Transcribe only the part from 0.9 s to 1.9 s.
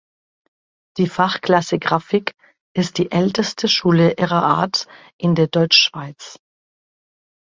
Die Fachklasse